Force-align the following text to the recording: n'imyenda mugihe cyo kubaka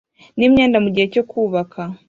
n'imyenda 0.37 0.77
mugihe 0.83 1.07
cyo 1.13 1.23
kubaka 1.29 1.81